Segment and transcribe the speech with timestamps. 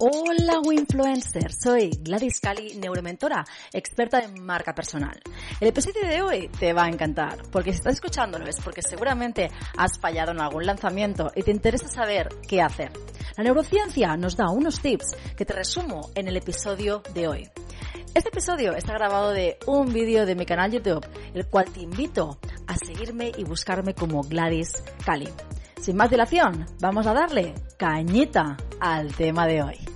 [0.00, 5.20] Hola Winfluencer, soy Gladys Cali, neuromentora, experta en marca personal.
[5.60, 9.50] El episodio de hoy te va a encantar, porque si estás escuchándolo es porque seguramente
[9.76, 12.92] has fallado en algún lanzamiento y te interesa saber qué hacer.
[13.36, 17.50] La neurociencia nos da unos tips que te resumo en el episodio de hoy.
[18.14, 21.04] Este episodio está grabado de un vídeo de mi canal YouTube,
[21.34, 22.38] el cual te invito
[22.68, 25.28] a seguirme y buscarme como Gladys Cali.
[25.80, 29.87] Sin más dilación, vamos a darle cañita al tema de hoy.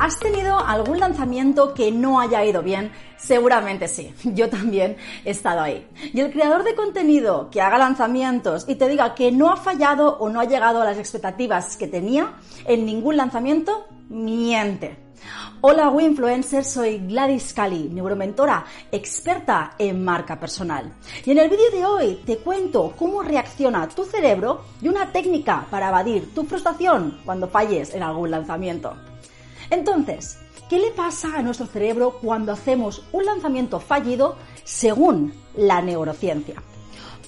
[0.00, 2.90] ¿Has tenido algún lanzamiento que no haya ido bien?
[3.18, 5.86] Seguramente sí, yo también he estado ahí.
[6.14, 10.16] Y el creador de contenido que haga lanzamientos y te diga que no ha fallado
[10.16, 12.32] o no ha llegado a las expectativas que tenía
[12.64, 14.96] en ningún lanzamiento, miente.
[15.60, 20.94] Hola Winfluencer, soy Gladys Cali, neuromentora, experta en marca personal.
[21.26, 25.66] Y en el vídeo de hoy te cuento cómo reacciona tu cerebro y una técnica
[25.70, 28.96] para evadir tu frustración cuando falles en algún lanzamiento.
[29.70, 36.62] Entonces, ¿qué le pasa a nuestro cerebro cuando hacemos un lanzamiento fallido según la neurociencia?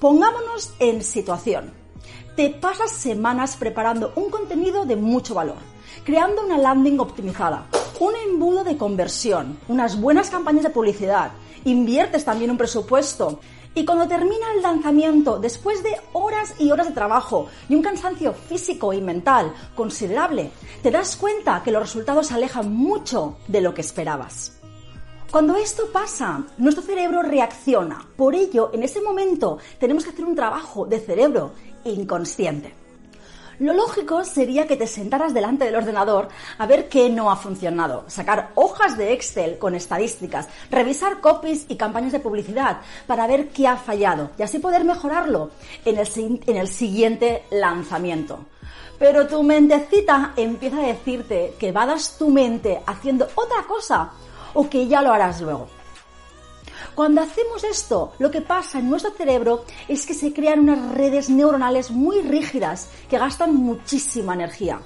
[0.00, 1.72] Pongámonos en situación.
[2.34, 5.58] Te pasas semanas preparando un contenido de mucho valor,
[6.04, 7.68] creando una landing optimizada,
[8.00, 11.30] un embudo de conversión, unas buenas campañas de publicidad,
[11.64, 13.38] inviertes también un presupuesto,
[13.74, 18.34] y cuando termina el lanzamiento, después de horas y horas de trabajo y un cansancio
[18.34, 20.50] físico y mental considerable,
[20.82, 24.58] te das cuenta que los resultados se alejan mucho de lo que esperabas.
[25.30, 28.06] Cuando esto pasa, nuestro cerebro reacciona.
[28.16, 31.52] Por ello, en ese momento tenemos que hacer un trabajo de cerebro
[31.84, 32.81] inconsciente.
[33.62, 36.26] Lo lógico sería que te sentaras delante del ordenador
[36.58, 41.76] a ver qué no ha funcionado, sacar hojas de Excel con estadísticas, revisar copies y
[41.76, 45.50] campañas de publicidad para ver qué ha fallado y así poder mejorarlo
[45.84, 46.08] en el,
[46.44, 48.46] en el siguiente lanzamiento.
[48.98, 54.10] Pero tu mentecita empieza a decirte que vadas tu mente haciendo otra cosa
[54.54, 55.81] o que ya lo harás luego.
[56.94, 61.30] Cuando hacemos esto, lo que pasa en nuestro cerebro es que se crean unas redes
[61.30, 64.80] neuronales muy rígidas que gastan muchísima energía.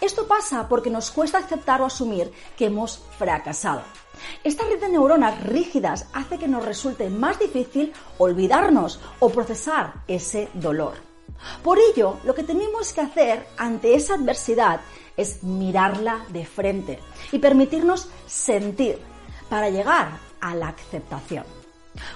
[0.00, 3.82] Esto pasa porque nos cuesta aceptar o asumir que hemos fracasado.
[4.44, 10.48] Esta red de neuronas rígidas hace que nos resulte más difícil olvidarnos o procesar ese
[10.54, 10.94] dolor.
[11.64, 14.80] Por ello, lo que tenemos que hacer ante esa adversidad
[15.16, 17.00] es mirarla de frente
[17.32, 19.00] y permitirnos sentir
[19.48, 21.44] para llegar a la aceptación.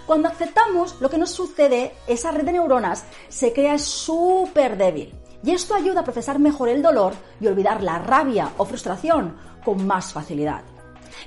[0.06, 5.14] Cuando aceptamos, lo que nos sucede, esa red de neuronas se crea súper débil.
[5.44, 9.86] Y esto ayuda a procesar mejor el dolor y olvidar la rabia o frustración con
[9.86, 10.62] más facilidad.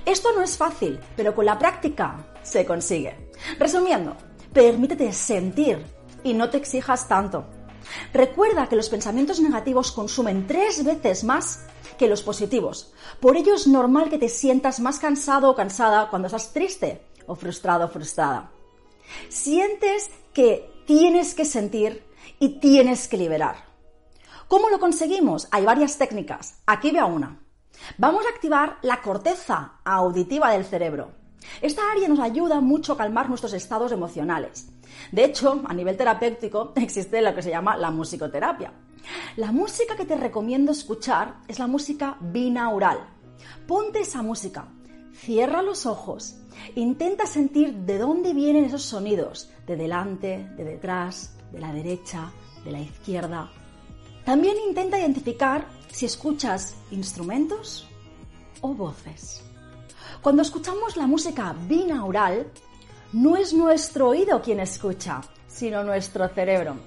[0.05, 3.29] Esto no es fácil, pero con la práctica se consigue.
[3.59, 4.15] Resumiendo,
[4.53, 5.85] permítete sentir
[6.23, 7.45] y no te exijas tanto.
[8.13, 11.65] Recuerda que los pensamientos negativos consumen tres veces más
[11.97, 12.93] que los positivos.
[13.19, 17.35] Por ello es normal que te sientas más cansado o cansada cuando estás triste o
[17.35, 18.51] frustrado o frustrada.
[19.29, 22.05] Sientes que tienes que sentir
[22.39, 23.65] y tienes que liberar.
[24.47, 25.47] ¿Cómo lo conseguimos?
[25.51, 26.61] Hay varias técnicas.
[26.65, 27.39] Aquí veo una.
[27.97, 31.11] Vamos a activar la corteza auditiva del cerebro.
[31.61, 34.69] Esta área nos ayuda mucho a calmar nuestros estados emocionales.
[35.11, 38.73] De hecho, a nivel terapéutico existe lo que se llama la musicoterapia.
[39.37, 42.99] La música que te recomiendo escuchar es la música binaural.
[43.67, 44.67] Ponte esa música,
[45.13, 46.37] cierra los ojos,
[46.75, 52.31] intenta sentir de dónde vienen esos sonidos, de delante, de detrás, de la derecha,
[52.63, 53.51] de la izquierda.
[54.23, 57.87] También intenta identificar si escuchas instrumentos
[58.61, 59.43] o voces.
[60.25, 62.47] Cuando escuchamos la música binaural,
[63.13, 66.77] no es nuestro oído quien escucha, sino nuestro cerebro.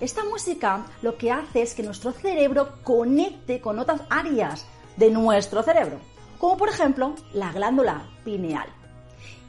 [0.00, 5.64] Esta música lo que hace es que nuestro cerebro conecte con otras áreas de nuestro
[5.64, 5.98] cerebro,
[6.38, 8.68] como por ejemplo la glándula pineal,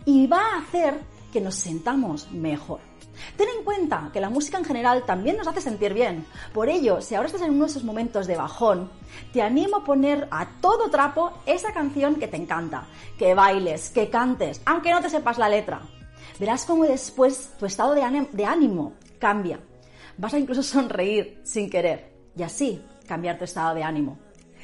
[0.03, 0.99] y va a hacer
[1.31, 2.86] que nos sentamos mejor.
[3.35, 6.25] Ten en cuenta que la música en general también nos hace sentir bien.
[6.53, 8.89] Por ello, si ahora estás en uno de esos momentos de bajón,
[9.33, 12.85] te animo a poner a todo trapo esa canción que te encanta,
[13.17, 15.81] que bailes, que cantes, aunque no te sepas la letra.
[16.39, 19.59] Verás cómo después tu estado de ánimo cambia
[20.17, 24.17] vas a incluso sonreír sin querer y así cambiar tu estado de ánimo.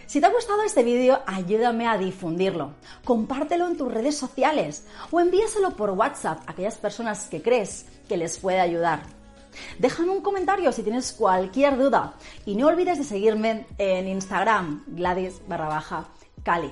[0.06, 2.74] Si te ha gustado este vídeo, ayúdame a difundirlo.
[3.04, 8.18] Compártelo en tus redes sociales o envíaselo por WhatsApp a aquellas personas que crees que
[8.18, 9.04] les puede ayudar.
[9.80, 12.14] Déjame un comentario si tienes cualquier duda
[12.46, 16.06] y no olvides de seguirme en Instagram, Gladys barra baja
[16.44, 16.72] Cali.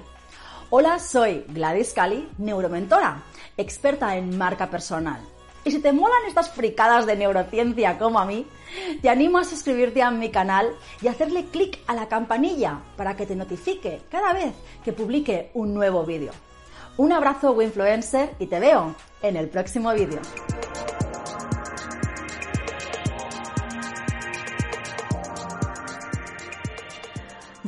[0.69, 3.23] Hola, soy Gladys Cali, neuromentora,
[3.57, 5.21] experta en marca personal.
[5.63, 8.47] Y si te molan estas fricadas de neurociencia como a mí,
[9.01, 13.25] te animo a suscribirte a mi canal y hacerle clic a la campanilla para que
[13.25, 14.53] te notifique cada vez
[14.83, 16.31] que publique un nuevo vídeo.
[16.97, 20.19] Un abrazo, Winfluencer, y te veo en el próximo vídeo.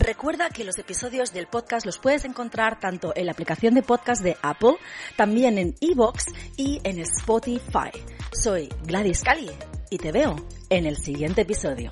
[0.04, 4.22] Recuerda que los episodios del podcast los puedes encontrar tanto en la aplicación de podcast
[4.22, 4.76] de Apple,
[5.16, 6.26] también en Evox
[6.58, 7.90] y en Spotify.
[8.34, 9.50] Soy Gladys Cali
[9.90, 10.36] y te veo
[10.70, 11.92] en el siguiente episodio.